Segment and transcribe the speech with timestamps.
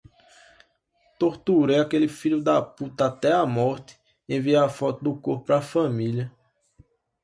[1.19, 6.33] Torturei aquele filho da puta até a morte, enviei foto do corpo pra família